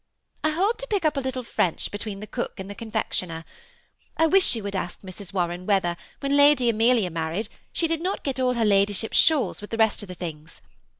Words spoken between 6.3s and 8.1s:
Lady THE SEMI ATTAOHED COUPLE. 67 Amelia married, she did